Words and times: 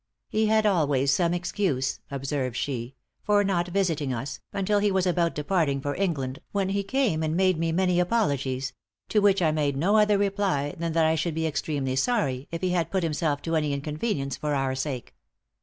"He 0.29 0.47
had 0.47 0.65
always 0.65 1.11
some 1.11 1.31
excuse," 1.31 1.99
observes 2.09 2.57
she 2.57 2.95
"for 3.21 3.43
not 3.43 3.67
visiting 3.67 4.11
us, 4.11 4.39
until 4.51 4.79
he 4.79 4.89
was 4.89 5.05
about 5.05 5.35
departing 5.35 5.79
for 5.79 5.93
England, 5.93 6.39
when 6.51 6.69
he 6.69 6.81
came 6.81 7.21
and 7.21 7.37
made 7.37 7.59
me 7.59 7.71
many 7.71 7.99
apologies; 7.99 8.73
to 9.09 9.19
which 9.19 9.43
I 9.43 9.51
made 9.51 9.77
no 9.77 9.97
other 9.97 10.17
reply 10.17 10.73
than 10.75 10.93
that 10.93 11.05
I 11.05 11.13
should 11.13 11.35
be 11.35 11.45
extremely 11.45 11.95
sorry 11.95 12.47
if 12.49 12.61
he 12.61 12.71
had 12.71 12.89
put 12.89 13.03
himself 13.03 13.43
to 13.43 13.55
any 13.55 13.73
inconvenience 13.73 14.35
for 14.37 14.55
our 14.55 14.73
sake." 14.73 15.13